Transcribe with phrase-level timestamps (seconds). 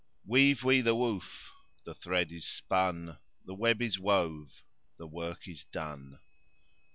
[0.25, 1.53] "Weave we the woof.
[1.83, 3.19] The thread is spun.
[3.45, 4.63] The web is wove.
[4.97, 6.19] The work is done."